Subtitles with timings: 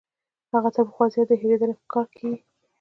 [0.53, 2.39] هغه تر پخوا زیات د هېرېدنې ښکار کیږي.